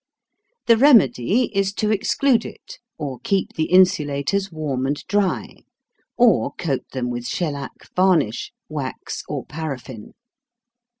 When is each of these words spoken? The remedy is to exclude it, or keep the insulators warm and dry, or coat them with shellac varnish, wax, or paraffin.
The 0.65 0.77
remedy 0.77 1.55
is 1.55 1.71
to 1.73 1.91
exclude 1.91 2.43
it, 2.43 2.79
or 2.97 3.19
keep 3.19 3.53
the 3.53 3.65
insulators 3.65 4.51
warm 4.51 4.87
and 4.87 4.95
dry, 5.07 5.57
or 6.17 6.53
coat 6.53 6.89
them 6.91 7.11
with 7.11 7.27
shellac 7.27 7.87
varnish, 7.95 8.51
wax, 8.67 9.21
or 9.29 9.45
paraffin. 9.45 10.13